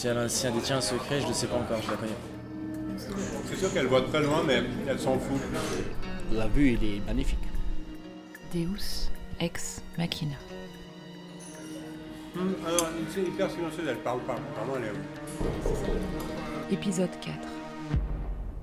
Si 0.00 0.06
elle, 0.08 0.16
a- 0.16 0.28
si 0.30 0.46
elle 0.46 0.54
détient 0.54 0.78
un 0.78 0.80
secret, 0.80 1.20
je 1.20 1.26
ne 1.26 1.32
sais 1.34 1.46
pas 1.46 1.56
encore, 1.56 1.78
je 1.82 1.90
la 1.90 1.96
connais. 1.98 2.16
C'est 3.44 3.56
sûr 3.56 3.70
qu'elle 3.70 3.84
voit 3.86 4.00
très 4.00 4.22
loin, 4.22 4.42
mais 4.46 4.62
elle 4.88 4.98
s'en 4.98 5.18
fout. 5.18 5.38
La 6.32 6.46
vue, 6.46 6.72
il 6.80 6.84
est 6.96 7.00
magnifique. 7.06 7.38
Deus 8.54 9.10
ex 9.40 9.82
machina. 9.98 10.36
Hum, 12.34 12.54
alors, 12.66 12.88
c'est 13.12 13.20
hyper 13.24 13.50
silencieuse, 13.50 13.88
elle 13.90 13.98
parle 13.98 14.20
pas. 14.20 14.36
Vraiment, 14.56 14.76
elle 14.78 14.84
est... 16.70 16.74
Épisode 16.74 17.10
4. 17.20 17.34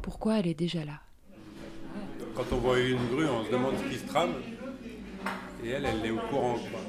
Pourquoi 0.02 0.40
elle 0.40 0.48
est 0.48 0.56
déjà 0.56 0.86
là? 0.86 1.02
Quand 2.36 2.46
on 2.52 2.58
voit 2.58 2.80
une 2.80 3.06
grue, 3.14 3.28
on 3.28 3.46
se 3.46 3.52
demande 3.52 3.76
ce 3.78 3.94
qui 3.94 4.00
se 4.00 4.08
trame. 4.08 4.32
Et 5.64 5.70
elle, 5.70 5.86
elle 5.86 6.04
est 6.04 6.10
au 6.10 6.18
courant. 6.32 6.56
quoi. 6.56 6.80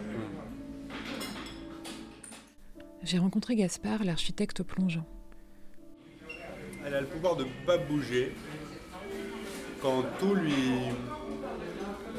J'ai 3.08 3.16
rencontré 3.16 3.56
Gaspard, 3.56 4.04
l'architecte 4.04 4.62
plongeant. 4.62 5.06
Elle 6.84 6.92
a 6.92 7.00
le 7.00 7.06
pouvoir 7.06 7.36
de 7.36 7.44
ne 7.44 7.66
pas 7.66 7.78
bouger 7.78 8.34
quand 9.80 10.04
tout 10.20 10.34
lui, 10.34 10.52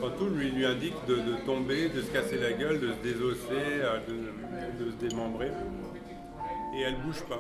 quand 0.02 0.10
tout 0.18 0.30
lui, 0.30 0.50
lui 0.50 0.66
indique 0.66 0.96
de, 1.08 1.18
de 1.18 1.46
tomber, 1.46 1.90
de 1.90 2.02
se 2.02 2.12
casser 2.12 2.40
la 2.40 2.54
gueule, 2.54 2.80
de 2.80 2.92
se 2.92 3.04
désosser, 3.04 3.52
euh, 3.52 4.00
de, 4.08 4.84
de 4.84 4.90
se 4.90 4.96
démembrer. 4.96 5.52
Et 6.76 6.82
elle 6.82 7.00
bouge 7.04 7.24
pas. 7.30 7.40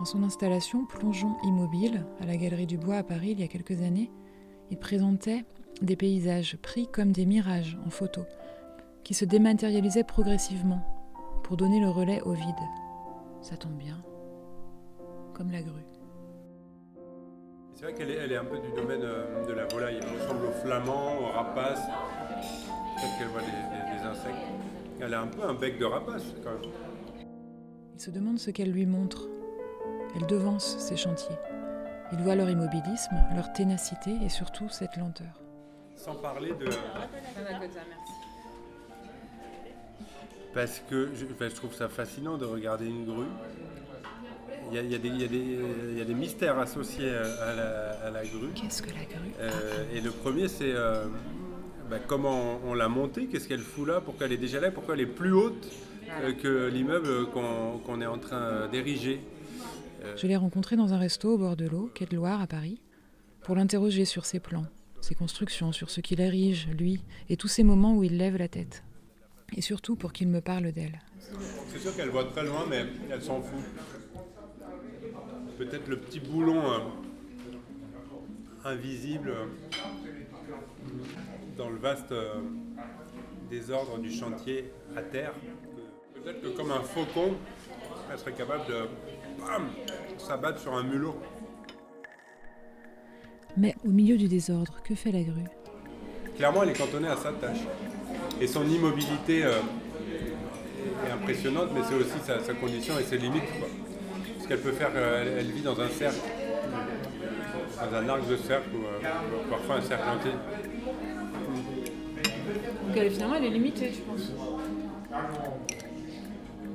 Dans 0.00 0.04
son 0.04 0.24
installation 0.24 0.86
Plongeon 0.86 1.36
Immobile, 1.44 2.04
à 2.20 2.26
la 2.26 2.36
Galerie 2.36 2.66
du 2.66 2.78
Bois 2.78 2.96
à 2.96 3.04
Paris 3.04 3.30
il 3.30 3.38
y 3.38 3.44
a 3.44 3.48
quelques 3.48 3.80
années, 3.80 4.10
il 4.72 4.76
présentait 4.76 5.44
des 5.82 5.94
paysages 5.94 6.56
pris 6.56 6.88
comme 6.88 7.12
des 7.12 7.26
mirages 7.26 7.78
en 7.86 7.90
photo, 7.90 8.22
qui 9.04 9.14
se 9.14 9.24
dématérialisaient 9.24 10.02
progressivement 10.02 10.99
pour 11.50 11.56
donner 11.56 11.80
le 11.80 11.88
relais 11.90 12.20
au 12.22 12.30
vide. 12.30 12.54
Ça 13.40 13.56
tombe 13.56 13.72
bien. 13.76 14.00
Comme 15.34 15.50
la 15.50 15.62
grue. 15.62 15.84
C'est 17.74 17.82
vrai 17.86 17.94
qu'elle 17.94 18.10
est, 18.12 18.18
elle 18.18 18.30
est 18.30 18.36
un 18.36 18.44
peu 18.44 18.60
du 18.60 18.70
domaine 18.70 19.00
euh, 19.02 19.44
de 19.48 19.52
la 19.52 19.66
volaille. 19.66 19.98
Elle 20.00 20.20
ressemble 20.20 20.46
au 20.46 20.52
flamand, 20.52 21.18
au 21.18 21.26
rapace. 21.32 21.80
Peut-être 21.86 23.18
qu'elle 23.18 23.26
voit 23.28 23.40
des, 23.40 23.46
des- 23.46 23.98
des 23.98 24.06
insectes. 24.06 24.46
Elle 25.00 25.12
a 25.12 25.22
un 25.22 25.26
peu 25.26 25.42
un 25.42 25.54
bec 25.54 25.76
de 25.80 25.86
rapace 25.86 26.22
quand 26.44 26.50
même. 26.52 26.70
Il 27.94 28.00
se 28.00 28.10
demande 28.12 28.38
ce 28.38 28.52
qu'elle 28.52 28.70
lui 28.70 28.86
montre. 28.86 29.26
Elle 30.14 30.26
devance 30.28 30.78
ses 30.78 30.96
chantiers. 30.96 31.34
Il 32.12 32.20
voit 32.22 32.36
leur 32.36 32.48
immobilisme, 32.48 33.16
leur 33.34 33.52
ténacité 33.54 34.12
et 34.24 34.28
surtout 34.28 34.68
cette 34.68 34.96
lenteur. 34.96 35.42
Sans 35.96 36.14
parler 36.14 36.50
de. 36.52 36.66
Parce 40.54 40.82
que 40.88 41.10
je, 41.14 41.46
trouve 41.54 41.74
ça 41.74 41.88
fascinant 41.88 42.36
de 42.36 42.44
regarder 42.44 42.86
une 42.86 43.04
grue. 43.04 43.26
Il 44.70 44.74
y 44.74 44.78
a, 44.78 44.82
il 44.82 44.90
y 44.90 44.94
a 44.94 44.98
des, 44.98 45.08
il 45.08 45.20
y 45.20 45.24
a 45.24 45.28
des- 45.28 45.58
il 45.92 45.98
y 45.98 46.00
a 46.00 46.04
des 46.04 46.14
mystères 46.14 46.58
associés 46.58 47.10
à 47.10 47.54
la, 47.54 47.90
à 48.06 48.10
la 48.10 48.24
grue. 48.24 48.50
Qu'est-ce 48.54 48.82
que 48.82 48.90
la 48.90 49.04
grue? 49.04 49.32
Euh, 49.40 49.84
et 49.94 50.00
le 50.00 50.10
premier, 50.10 50.48
c'est 50.48 50.72
euh, 50.72 51.06
bah, 51.88 51.98
comment 52.06 52.60
on 52.64 52.74
l'a 52.74 52.88
montée, 52.88 53.26
qu'est-ce 53.26 53.48
qu'elle 53.48 53.60
fout 53.60 53.86
là, 53.86 54.00
pourquoi 54.00 54.26
elle 54.26 54.32
est 54.32 54.36
déjà 54.36 54.60
là, 54.60 54.70
pourquoi 54.70 54.94
elle 54.94 55.00
est 55.00 55.06
plus 55.06 55.32
haute 55.32 55.68
euh, 56.22 56.32
que 56.32 56.68
l'immeuble 56.68 57.26
qu'on 57.30 58.00
est 58.00 58.06
en 58.06 58.18
train 58.18 58.68
d'ériger. 58.68 59.20
Je 60.16 60.26
l'ai 60.26 60.36
rencontré 60.36 60.76
dans 60.76 60.94
un 60.94 60.98
resto 60.98 61.34
au 61.34 61.38
bord 61.38 61.56
de 61.56 61.66
l'eau, 61.66 61.90
quai 61.94 62.06
de 62.06 62.16
Loire 62.16 62.40
à 62.40 62.46
Paris, 62.46 62.80
pour 63.42 63.54
l'interroger 63.54 64.04
sur 64.06 64.24
ses 64.24 64.40
plans, 64.40 64.64
ses 65.00 65.14
constructions, 65.14 65.72
sur 65.72 65.90
ce 65.90 66.00
qu'il 66.00 66.20
érige, 66.20 66.68
lui, 66.68 67.02
et 67.28 67.36
tous 67.36 67.48
ces 67.48 67.64
moments 67.64 67.94
où 67.94 68.02
il 68.02 68.16
lève 68.16 68.36
la 68.36 68.48
tête. 68.48 68.82
Et 69.56 69.62
surtout 69.62 69.96
pour 69.96 70.12
qu'il 70.12 70.28
me 70.28 70.40
parle 70.40 70.72
d'elle. 70.72 71.00
C'est 71.68 71.78
sûr 71.78 71.94
qu'elle 71.96 72.10
voit 72.10 72.24
très 72.24 72.44
loin, 72.44 72.66
mais 72.68 72.84
elle 73.10 73.22
s'en 73.22 73.40
fout. 73.40 73.64
Peut-être 75.58 75.88
le 75.88 75.98
petit 75.98 76.20
boulon 76.20 76.70
euh, 76.70 76.78
invisible 78.64 79.30
euh, 79.30 79.46
dans 81.56 81.68
le 81.68 81.76
vaste 81.76 82.12
euh, 82.12 82.40
désordre 83.50 83.98
du 83.98 84.10
chantier 84.10 84.72
à 84.96 85.02
terre. 85.02 85.34
Peut-être 86.14 86.40
que 86.40 86.48
comme 86.48 86.70
un 86.70 86.80
faucon, 86.80 87.34
elle 88.10 88.18
serait 88.18 88.32
capable 88.32 88.66
de 88.68 88.86
bam, 89.38 89.68
s'abattre 90.18 90.60
sur 90.60 90.74
un 90.74 90.82
mulot. 90.82 91.20
Mais 93.56 93.74
au 93.84 93.90
milieu 93.90 94.16
du 94.16 94.28
désordre, 94.28 94.80
que 94.82 94.94
fait 94.94 95.12
la 95.12 95.22
grue? 95.22 95.44
Clairement, 96.36 96.62
elle 96.62 96.70
est 96.70 96.78
cantonnée 96.78 97.08
à 97.08 97.16
sa 97.16 97.32
tâche. 97.32 97.60
Et 98.40 98.46
son 98.46 98.66
immobilité 98.66 99.44
euh, 99.44 99.58
est 101.06 101.10
impressionnante, 101.12 101.68
mais 101.74 101.80
c'est 101.86 101.94
aussi 101.94 102.18
sa, 102.24 102.40
sa 102.42 102.54
condition 102.54 102.98
et 102.98 103.02
ses 103.02 103.18
limites. 103.18 103.50
Quoi. 103.58 103.68
Parce 104.36 104.46
qu'elle 104.48 104.60
peut 104.60 104.72
faire, 104.72 104.90
euh, 104.94 105.22
elle, 105.22 105.38
elle 105.40 105.52
vit 105.52 105.60
dans 105.60 105.78
un 105.78 105.88
cercle, 105.88 106.20
dans 107.90 107.96
un 107.96 108.08
arc 108.08 108.26
de 108.26 108.36
cercle, 108.36 108.70
ou 108.74 108.78
euh, 108.78 109.08
parfois 109.50 109.76
un 109.76 109.82
cercle 109.82 110.08
entier. 110.08 110.32
Donc 112.86 112.96
elle, 112.96 113.10
finalement, 113.10 113.36
elle 113.36 113.44
est 113.44 113.50
limitée, 113.50 113.90
tu 113.90 114.00
penses 114.02 114.32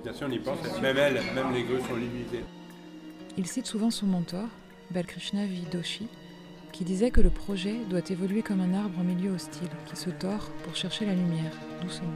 Bien 0.03 0.13
sûr, 0.13 0.27
on 0.29 0.31
y 0.31 0.39
pense. 0.39 0.59
Même 0.81 0.97
elle, 0.97 1.15
même 1.33 1.51
les 1.53 1.63
grues 1.63 1.81
sont 1.81 1.95
limitées. 1.95 2.45
Il 3.37 3.47
cite 3.47 3.65
souvent 3.65 3.89
son 3.89 4.05
mentor, 4.05 4.47
Balkrishna 4.91 5.45
Vidoshi, 5.45 6.07
qui 6.75 6.83
disait 6.83 7.09
que 7.09 7.21
le 7.21 7.29
projet 7.29 7.85
doit 7.89 8.01
évoluer 8.09 8.41
comme 8.41 8.59
un 8.59 8.73
arbre 8.73 8.99
en 8.99 9.03
milieu 9.05 9.31
hostile, 9.31 9.69
qui 9.85 9.95
se 9.95 10.09
tord 10.09 10.49
pour 10.65 10.75
chercher 10.75 11.05
la 11.05 11.13
lumière, 11.13 11.53
doucement. 11.81 12.09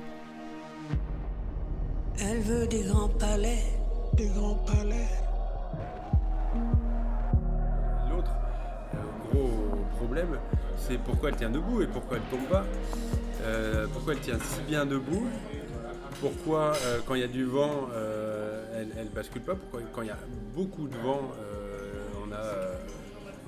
Elle 2.20 2.40
veut 2.40 2.68
des 2.68 2.84
grands 2.84 3.08
palais, 3.08 3.64
des 4.16 4.28
grands 4.28 4.56
palais. 4.56 5.08
L'autre 8.09 8.36
euh, 8.96 9.31
gros 9.31 9.78
problème, 9.96 10.38
c'est 10.75 10.98
pourquoi 10.98 11.30
elle 11.30 11.38
tient 11.38 11.50
debout 11.50 11.81
et 11.81 11.88
pourquoi 11.88 12.18
elle 12.18 12.38
tombe 12.38 12.50
pas. 12.50 12.66
Euh, 13.44 13.88
pourquoi 13.94 14.12
elle 14.12 14.19
tient 14.19 14.40
si 14.40 14.59
bien 14.68 14.86
debout? 14.86 15.25
Pourquoi 16.19 16.74
euh, 16.84 17.00
quand 17.08 17.16
il 17.16 17.22
y 17.22 17.24
a 17.24 17.30
du 17.30 17.46
vent, 17.46 17.88
euh, 17.94 18.66
elle, 18.75 18.90
elle 19.00 19.08
bascule 19.08 19.42
pas? 19.42 19.56
Pourquoi 19.56 19.80
quand 19.94 20.02
il 20.02 20.09
y 20.09 20.12
a 20.12 20.18
beaucoup 20.53 20.90
de 20.90 20.98
vent, 20.98 21.31
euh, 21.40 22.28
on 22.28 22.34
a, 22.34 22.36
euh, 22.36 22.75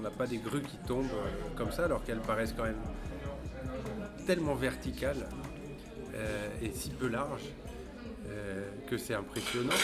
on 0.02 0.04
n'a 0.04 0.10
pas 0.10 0.26
des 0.26 0.38
grues 0.38 0.64
qui 0.64 0.78
tombent 0.88 1.06
euh, 1.06 1.56
comme 1.56 1.72
ça 1.72 1.86
alors 1.86 2.04
qu'elles 2.04 2.22
paraissent 2.22 2.56
quand 2.58 2.64
même 2.64 2.82
tellement 4.26 4.56
verticales 4.56 5.28
euh, 6.16 6.48
et 6.64 6.72
si 6.72 6.90
peu 6.90 7.08
larges 7.08 7.50
euh, 8.28 8.68
que 8.88 8.98
c'est 8.98 9.14
impressionnant. 9.14 9.78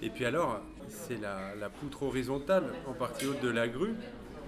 Et 0.00 0.08
puis 0.08 0.24
alors, 0.24 0.62
c'est 0.88 1.20
la, 1.20 1.68
poutre 1.68 2.04
horizontale, 2.04 2.64
en 2.86 2.94
partie 2.94 3.26
haute 3.26 3.42
de 3.42 3.50
la 3.50 3.68
grue, 3.68 3.94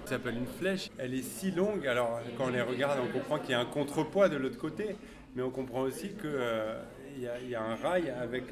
qui 0.03 0.09
s'appelle 0.09 0.35
une 0.35 0.47
flèche. 0.47 0.89
Elle 0.97 1.13
est 1.13 1.21
si 1.21 1.51
longue, 1.51 1.85
alors 1.85 2.19
quand 2.37 2.45
on 2.45 2.49
les 2.49 2.61
regarde, 2.61 2.99
on 3.03 3.11
comprend 3.11 3.37
qu'il 3.37 3.51
y 3.51 3.53
a 3.53 3.59
un 3.59 3.65
contrepoids 3.65 4.29
de 4.29 4.37
l'autre 4.37 4.57
côté, 4.57 4.95
mais 5.35 5.43
on 5.43 5.51
comprend 5.51 5.81
aussi 5.81 6.09
qu'il 6.09 7.19
y, 7.19 7.49
y 7.51 7.55
a 7.55 7.61
un 7.61 7.75
rail 7.75 8.09
avec, 8.09 8.45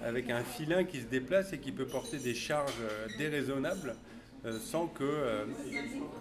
avec 0.00 0.30
un 0.30 0.42
filin 0.44 0.84
qui 0.84 1.00
se 1.00 1.06
déplace 1.06 1.52
et 1.52 1.58
qui 1.58 1.72
peut 1.72 1.86
porter 1.86 2.18
des 2.18 2.34
charges 2.34 2.80
déraisonnables 3.18 3.96
euh, 4.44 4.58
sans 4.58 4.86
que 4.86 5.04
euh, 5.04 5.44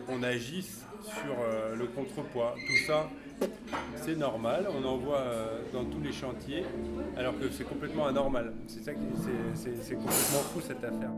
on 0.08 0.24
agisse 0.24 0.86
sur 1.04 1.36
euh, 1.40 1.76
le 1.76 1.88
contrepoids. 1.88 2.56
Tout 2.68 2.86
ça, 2.86 3.10
c'est 3.96 4.16
normal, 4.16 4.68
on 4.70 4.86
en 4.86 4.98
voit 4.98 5.20
euh, 5.20 5.62
dans 5.74 5.86
tous 5.86 6.02
les 6.02 6.12
chantiers, 6.12 6.64
alors 7.18 7.38
que 7.40 7.50
c'est 7.50 7.64
complètement 7.64 8.06
anormal. 8.06 8.54
C'est 8.68 8.84
ça 8.84 8.94
qui, 8.94 9.02
c'est, 9.56 9.96
complètement 9.96 10.40
fou 10.54 10.62
cette 10.62 10.84
affaire. 10.84 11.12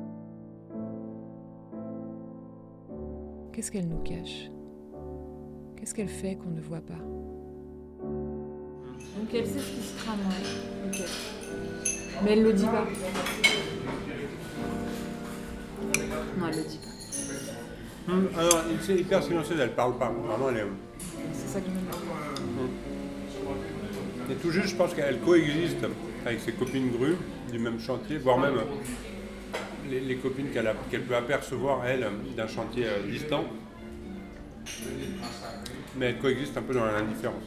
Qu'est-ce 3.52 3.72
qu'elle 3.72 3.88
nous 3.88 4.02
cache? 4.02 4.50
Qu'est-ce 5.76 5.94
qu'elle 5.94 6.08
fait 6.08 6.36
qu'on 6.36 6.50
ne 6.50 6.62
voit 6.62 6.82
pas? 6.82 7.00
Donc 9.20 9.34
elle 9.34 9.46
sait 9.46 9.60
ce 9.60 9.72
qui 9.72 9.82
se 9.82 9.98
trame, 10.04 10.20
ouais. 10.20 10.88
Ok. 10.88 11.02
Mais 12.24 12.32
elle 12.32 12.44
le 12.44 12.54
dit 12.54 12.66
pas. 12.66 12.86
Non, 16.38 16.48
elle 16.48 16.58
le 16.58 16.64
dit 16.64 16.78
pas. 16.78 16.93
Hum, 18.10 18.28
alors, 18.38 18.64
c'est 18.82 18.96
hyper 18.96 19.24
silencieuse, 19.24 19.60
elle 19.60 19.72
parle 19.72 19.98
pas. 19.98 20.10
Vraiment, 20.10 20.50
elle 20.50 20.58
est. 20.58 20.66
C'est 21.34 21.48
ça 21.48 21.60
que 21.60 21.68
je 21.68 21.72
me 21.72 21.80
demande. 21.80 22.70
Et 24.32 24.36
tout 24.36 24.52
juste, 24.52 24.70
je 24.70 24.76
pense 24.76 24.94
qu'elle 24.94 25.20
coexiste 25.20 25.86
avec 26.26 26.40
ses 26.40 26.54
copines 26.54 26.92
grues 26.92 27.18
du 27.52 27.60
même 27.60 27.80
chantier, 27.80 28.18
voire 28.18 28.38
même 28.40 28.56
les, 29.90 30.00
les 30.00 30.16
copines 30.16 30.48
qu'elle 30.50 31.02
peut 31.02 31.16
apercevoir, 31.16 31.86
elle, 31.86 32.08
d'un 32.36 32.48
chantier 32.48 32.86
euh, 32.88 33.10
distant. 33.10 33.44
Mais 35.98 36.08
elle 36.08 36.18
coexiste 36.20 36.58
un 36.58 36.62
peu 36.62 36.74
dans 36.74 36.86
l'indifférence. 36.86 37.44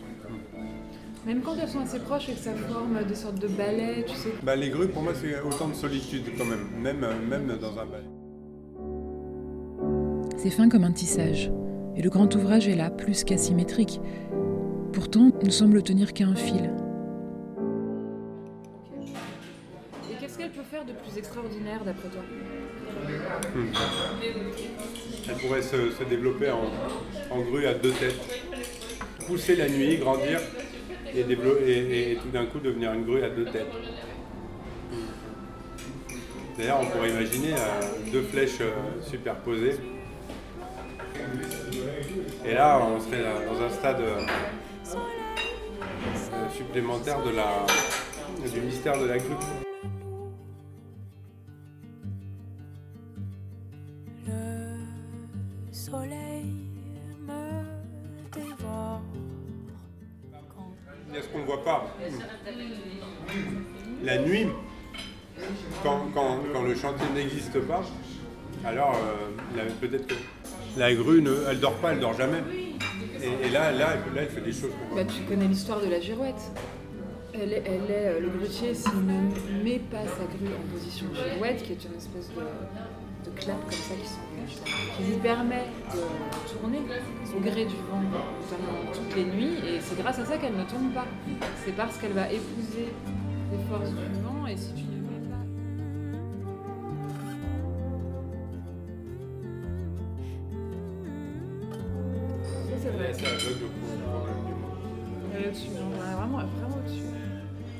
Même 1.26 1.40
quand 1.42 1.56
elles 1.60 1.68
sont 1.68 1.80
assez 1.80 1.98
proches 1.98 2.28
et 2.28 2.34
que 2.34 2.38
ça 2.38 2.52
forme 2.54 3.02
des 3.02 3.14
sortes 3.14 3.40
de 3.40 3.48
balais, 3.48 4.04
tu 4.06 4.14
sais. 4.14 4.32
Bah, 4.42 4.54
les 4.54 4.70
grues, 4.70 4.88
pour 4.88 5.02
moi, 5.02 5.12
c'est 5.20 5.40
autant 5.40 5.68
de 5.68 5.74
solitude 5.74 6.24
quand 6.38 6.44
même, 6.44 6.68
même, 6.80 7.02
euh, 7.02 7.14
même 7.28 7.48
dans 7.58 7.72
un 7.72 7.86
balai. 7.86 8.04
C'est 10.36 10.50
fin 10.50 10.68
comme 10.68 10.84
un 10.84 10.92
tissage. 10.92 11.50
Et 11.96 12.02
le 12.02 12.10
grand 12.10 12.32
ouvrage 12.34 12.68
est 12.68 12.76
là, 12.76 12.90
plus 12.90 13.24
qu'asymétrique. 13.24 14.00
Pourtant, 14.92 15.30
ne 15.42 15.50
semble 15.50 15.82
tenir 15.82 16.12
qu'à 16.12 16.26
un 16.26 16.34
fil. 16.34 16.70
Et 20.10 20.14
qu'est-ce 20.20 20.38
qu'elle 20.38 20.50
peut 20.50 20.62
faire 20.70 20.84
de 20.84 20.92
plus 20.92 21.18
extraordinaire 21.18 21.82
d'après 21.84 22.08
toi? 22.08 22.22
Elle 25.28 25.34
pourrait 25.36 25.62
se, 25.62 25.90
se 25.90 26.04
développer 26.04 26.50
en, 26.50 27.34
en 27.34 27.40
grue 27.40 27.66
à 27.66 27.74
deux 27.74 27.92
têtes. 27.92 28.20
Pousser 29.26 29.56
la 29.56 29.68
nuit, 29.68 29.96
grandir 29.96 30.38
et, 31.14 31.24
dévelop- 31.24 31.60
et- 31.66 32.12
et 32.12 32.16
tout 32.16 32.28
d'un 32.28 32.44
coup 32.46 32.60
devenir 32.60 32.92
une 32.92 33.04
grue 33.04 33.22
à 33.22 33.30
deux 33.30 33.46
têtes. 33.46 33.66
D'ailleurs, 36.58 36.78
on 36.82 36.86
pourrait 36.86 37.10
imaginer 37.10 37.52
euh, 37.54 38.12
deux 38.12 38.22
flèches 38.22 38.60
euh, 38.60 38.72
superposées. 39.02 39.74
Et 42.44 42.54
là, 42.54 42.80
on 42.80 43.00
serait 43.00 43.22
dans 43.22 43.60
un 43.62 43.70
stade 43.70 44.00
euh, 44.00 44.20
euh, 44.94 46.48
supplémentaire 46.50 47.22
de 47.22 47.30
la, 47.30 47.66
du 48.48 48.60
mystère 48.60 48.98
de 49.00 49.06
la 49.06 49.18
grue. 49.18 49.34
Le 54.26 54.76
soleil 55.72 56.52
me 57.26 57.62
dévore. 58.32 59.00
Il 61.08 61.14
y 61.14 61.18
a 61.18 61.22
ce 61.22 61.28
qu'on 61.28 61.38
ne 61.38 61.44
voit 61.44 61.64
pas. 61.64 61.86
La 64.02 64.18
nuit, 64.18 64.46
quand, 65.82 66.08
quand- 66.14 66.38
quand 66.52 66.62
le 66.62 66.74
chantier 66.74 67.06
n'existe 67.14 67.60
pas, 67.60 67.82
alors 68.64 68.94
euh, 69.56 69.68
peut-être 69.80 70.06
que 70.06 70.14
la 70.76 70.94
grue, 70.94 71.22
ne, 71.22 71.34
elle 71.50 71.60
dort 71.60 71.74
pas, 71.74 71.92
elle 71.92 72.00
dort 72.00 72.14
jamais. 72.14 72.42
Et, 73.22 73.48
là, 73.50 73.72
là, 73.72 73.96
là, 74.14 74.22
elle 74.22 74.28
fait 74.28 74.40
des 74.40 74.52
choses. 74.52 74.70
Bah, 74.94 75.04
tu 75.04 75.22
connais 75.22 75.48
l'histoire 75.48 75.80
de 75.80 75.88
la 75.88 76.00
girouette. 76.00 76.52
Elle 77.34 77.52
est, 77.52 77.62
elle 77.66 77.90
est, 77.90 78.06
euh, 78.06 78.20
le 78.20 78.28
grutier, 78.28 78.72
ne 78.72 79.64
met 79.64 79.80
pas 79.90 80.04
sa 80.04 80.24
grue 80.24 80.54
en 80.54 80.72
position 80.72 81.06
girouette, 81.12 81.62
qui 81.62 81.72
est 81.72 81.84
une 81.84 81.96
espèce 81.96 82.30
de, 82.34 83.30
clap 83.40 83.60
comme 83.62 83.72
ça 83.72 83.94
qui 84.00 84.08
s'enroule, 84.08 84.96
qui 84.96 85.02
lui 85.02 85.18
permet 85.18 85.64
de 85.92 86.58
tourner 86.58 86.78
au 87.36 87.40
gré 87.40 87.64
du 87.64 87.74
vent, 87.90 88.00
notamment 88.00 88.92
toutes 88.94 89.16
les 89.16 89.24
nuits, 89.24 89.58
et 89.68 89.80
c'est 89.80 89.98
grâce 89.98 90.18
à 90.20 90.24
ça 90.24 90.38
qu'elle 90.38 90.56
ne 90.56 90.64
tombe 90.64 90.94
pas. 90.94 91.06
C'est 91.64 91.76
parce 91.76 91.98
qu'elle 91.98 92.12
va 92.12 92.32
épouser 92.32 92.88
les 93.52 93.58
forces 93.68 93.90
du 93.90 94.22
vent, 94.22 94.46
et 94.46 94.56
si 94.56 94.85
C'est. 103.12 103.24
Ça 103.24 103.30
aveugle 103.32 103.64
au 103.64 104.08
problème 104.08 104.44
du 104.46 104.52
monde. 104.52 104.78
Elle 105.34 105.44
est 105.44 105.48
au-dessus, 105.48 105.68
on 105.76 105.94
est 105.94 106.14
vraiment, 106.16 106.38
vraiment 106.38 106.76
au-dessus. 106.76 107.02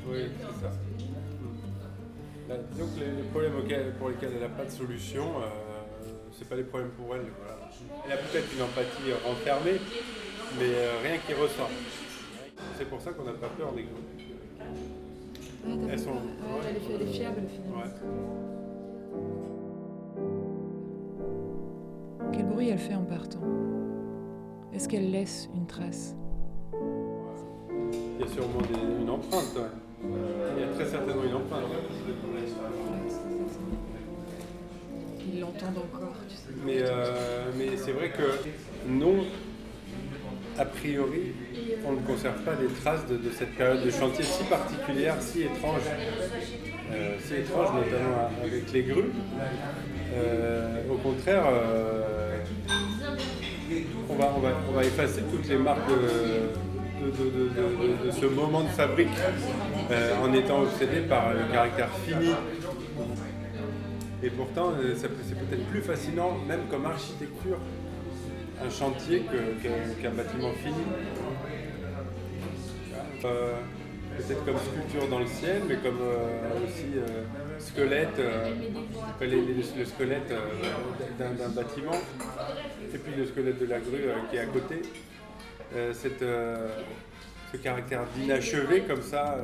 Oui, 0.09 0.21
c'est 0.39 0.61
ça. 0.65 0.71
Là, 2.49 2.55
que 2.55 2.99
les, 2.99 3.11
les 3.23 3.27
problèmes 3.29 3.55
auxquels- 3.57 3.93
pour 3.99 4.09
lesquels 4.09 4.31
elle 4.35 4.41
n'a 4.41 4.47
pas 4.55 4.63
de 4.65 4.69
solution, 4.71 5.23
euh, 5.41 5.47
c'est 6.31 6.47
pas 6.47 6.55
des 6.55 6.63
problèmes 6.63 6.91
pour 6.91 7.13
elle. 7.15 7.25
voilà. 7.39 7.57
Elle 8.05 8.11
a 8.13 8.17
peut-être 8.17 8.47
une 8.55 8.61
empathie 8.63 9.11
euh, 9.11 9.17
renfermée, 9.27 9.79
mais 10.57 10.71
euh, 10.75 11.01
rien 11.03 11.17
qui 11.25 11.33
ressort. 11.33 11.69
C'est 12.77 12.85
pour 12.87 13.01
ça 13.01 13.11
qu'on 13.11 13.23
n'a 13.23 13.33
pas 13.33 13.49
peur 13.49 13.73
des. 13.73 13.81
Ouais, 13.83 13.87
t'as 15.87 15.91
Elles 15.93 15.99
sont-. 15.99 16.11
Ouais, 16.11 16.63
elle, 16.69 16.75
est, 16.77 16.95
elle 16.95 17.01
est 17.01 17.11
fiable 17.11 17.41
finalement. 17.51 17.83
Quel 22.31 22.45
bruit 22.45 22.69
elle 22.69 22.77
fait 22.79 22.95
en 22.95 23.03
partant? 23.03 23.39
Est-ce 24.77 24.87
qu'elle 24.87 25.09
laisse 25.09 25.49
une 25.55 25.65
trace? 25.65 26.13
Il 26.71 28.21
y 28.23 28.29
a 28.29 28.31
sûrement 28.31 28.61
des- 28.61 29.01
une 29.01 29.09
empreinte. 29.09 29.55
ouais. 29.55 30.07
Il 30.55 30.61
y 30.61 30.63
a 30.65 30.67
très 30.67 30.85
certainement 30.85 31.23
une 31.23 31.33
empreinte. 31.33 31.63
Ils 35.33 35.39
l'entendent 35.39 35.79
encore, 35.79 36.13
tu 36.29 36.35
sais. 36.35 36.41
Mais, 36.63 36.77
euh, 36.83 37.45
mais 37.57 37.75
c'est 37.75 37.91
vrai 37.91 38.11
que 38.11 38.21
non, 38.87 39.15
a 40.59 40.65
priori, 40.65 41.33
on 41.83 41.93
ne 41.93 42.01
conserve 42.01 42.39
pas 42.43 42.53
les 42.61 42.67
traces 42.67 43.07
de, 43.07 43.17
de 43.17 43.31
cette 43.31 43.55
période 43.55 43.83
de 43.83 43.89
chantier 43.89 44.23
si 44.23 44.43
particulière, 44.43 45.15
si 45.19 45.41
étrange. 45.41 45.81
Euh, 46.91 47.15
si 47.19 47.33
étrange, 47.33 47.69
notamment 47.73 48.29
avec 48.43 48.71
les 48.71 48.83
grues. 48.83 49.11
Euh, 50.13 50.81
au 50.91 50.97
contraire, 50.97 51.45
euh, 51.51 52.26
on, 54.37 54.73
va, 54.73 54.83
effacer 54.83 55.21
toutes 55.31 55.47
les 55.47 55.57
marques 55.57 55.89
de, 55.89 58.11
ce 58.11 58.25
moment 58.25 58.61
de 58.61 58.69
fabrique 58.69 59.09
euh, 59.91 60.13
en 60.23 60.33
étant 60.33 60.61
obsédé 60.61 61.01
par 61.01 61.33
le 61.33 61.51
caractère 61.51 61.89
fini 62.05 62.31
et 64.23 64.31
pourtant, 64.31 64.71
euh, 64.71 64.95
c'est 64.95 65.09
peut-être 65.09 65.65
plus 65.67 65.81
fascinant, 65.81 66.37
même 66.47 66.61
comme 66.71 66.85
architecture, 66.85 67.59
un 68.63 68.69
chantier 68.69 69.23
qu'un 70.01 70.09
bâtiment 70.09 70.51
fini. 70.53 70.83
Euh, 73.25 73.53
peut-être 74.17 74.43
comme 74.43 74.57
sculpture 74.57 75.07
dans 75.07 75.19
le 75.19 75.27
ciel, 75.27 75.61
mais 75.67 75.75
comme 75.75 75.99
aussi 76.65 76.87
squelette, 77.59 78.19
le 79.21 79.85
squelette 79.85 80.33
d'un 81.19 81.49
bâtiment, 81.49 81.91
et 82.93 82.97
puis 82.97 83.15
le 83.15 83.25
squelette 83.25 83.59
de 83.59 83.65
la 83.65 83.79
grue 83.79 84.05
euh, 84.05 84.15
qui 84.29 84.37
est 84.37 84.39
à 84.39 84.45
côté. 84.45 84.81
Euh, 85.75 85.93
cette, 85.93 86.21
euh, 86.21 86.69
ce 87.51 87.57
caractère 87.57 88.05
d'inachevé 88.15 88.83
comme 88.83 89.01
ça. 89.01 89.37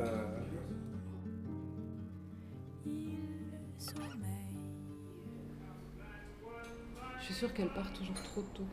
Je 7.20 7.24
suis 7.24 7.34
sûre 7.34 7.52
qu'elle 7.52 7.68
part 7.68 7.90
toujours 7.92 8.22
trop 8.22 8.42
tôt. 8.54 8.66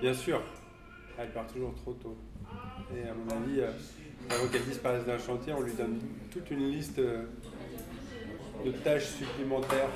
Bien 0.00 0.14
sûr, 0.14 0.42
elle 1.18 1.30
part 1.32 1.46
toujours 1.46 1.74
trop 1.74 1.94
tôt. 1.94 2.16
Et 2.94 3.08
à 3.08 3.14
mon 3.14 3.42
avis, 3.42 3.62
avant 4.30 4.48
qu'elle 4.48 4.64
disparaisse 4.64 5.04
d'un 5.04 5.18
chantier, 5.18 5.52
on 5.54 5.62
lui 5.62 5.72
donne 5.72 5.98
toute 6.30 6.50
une 6.50 6.70
liste 6.70 6.98
de 6.98 8.70
tâches 8.82 9.06
supplémentaires 9.06 9.90